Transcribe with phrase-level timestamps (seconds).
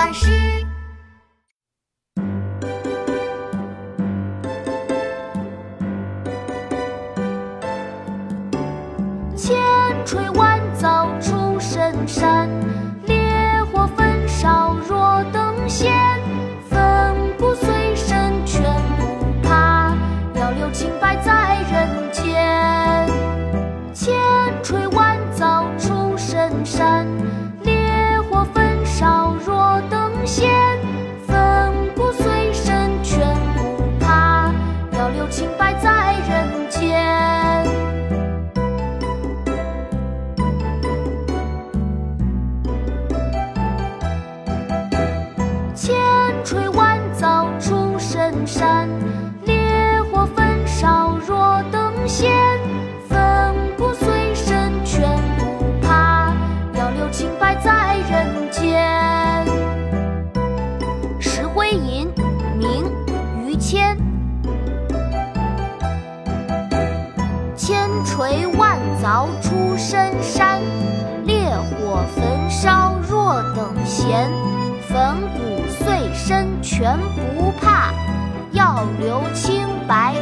[0.00, 0.30] 巴士。
[9.36, 9.58] 千
[10.06, 12.48] 锤万凿出深山，
[13.04, 15.92] 烈火焚烧若等闲。
[16.70, 18.62] 粉骨碎身全
[18.96, 19.94] 不怕，
[20.34, 23.06] 要留清白在人间。
[23.92, 24.16] 千
[24.62, 27.06] 锤万凿出深山，
[61.70, 62.12] 飞吟，
[62.58, 62.84] 明·
[63.46, 63.96] 于谦。
[67.54, 70.60] 千锤万凿出深山，
[71.24, 74.28] 烈火焚烧若等闲。
[74.88, 77.92] 粉骨碎身全不怕，
[78.50, 80.16] 要留清白